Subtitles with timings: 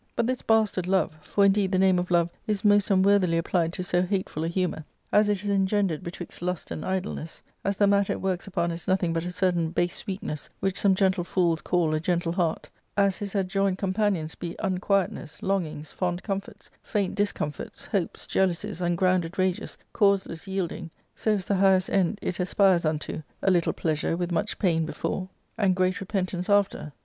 [0.15, 3.71] But this bastard love— for, indeed, the name of love is most uiiv worthily applied
[3.73, 6.01] to so hateful a humour— as it is engendered.
[6.03, 9.69] betwixt liis^: and idleness; as the matter it works upon is nothing but a certain
[9.69, 12.67] base weakness which some gentle fools call a gentle heart;
[12.97, 19.37] as his adjoined companions be unquietness, / longings, fond comforts, faint discomforts, hopes, jealousies;^ ungrounded
[19.37, 24.31] rages, causeless yielding; so is the highest end it aspires unto— a ljtde pleasure, with
[24.31, 25.75] much pain before, and "■■""' F •ph( y he 66 ARCADIA.— Book /.
[25.77, 26.91] great repentance after.